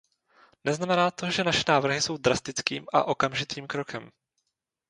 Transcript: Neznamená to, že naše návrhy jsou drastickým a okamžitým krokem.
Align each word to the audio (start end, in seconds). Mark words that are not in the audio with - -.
Neznamená 0.67 1.05
to, 1.13 1.31
že 1.31 1.43
naše 1.43 1.63
návrhy 1.67 2.01
jsou 2.01 2.17
drastickým 2.17 2.85
a 2.93 3.03
okamžitým 3.03 3.67
krokem. 3.67 4.09